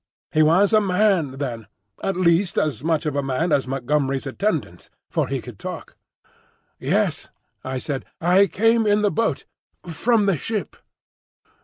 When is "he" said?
0.31-0.41, 5.27-5.41